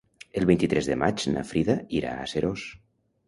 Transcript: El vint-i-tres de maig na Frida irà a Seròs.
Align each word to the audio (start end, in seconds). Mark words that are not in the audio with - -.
El 0.39 0.45
vint-i-tres 0.49 0.87
de 0.91 0.95
maig 1.01 1.25
na 1.35 1.45
Frida 1.51 1.77
irà 1.99 2.17
a 2.21 2.27
Seròs. 2.35 2.65